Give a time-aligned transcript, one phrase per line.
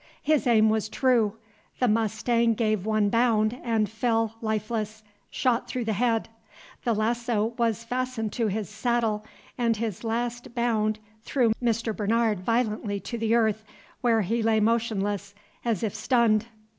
[0.23, 1.35] His aim was true;
[1.77, 6.27] the mustang gave one bound and fell lifeless, shot through the head.
[6.85, 9.23] The lasso was fastened to his saddle,
[9.59, 11.95] and his last bound threw Mr.
[11.95, 13.63] Bernard violently to the earth,
[14.01, 16.47] where he lay motionless, as if stunned.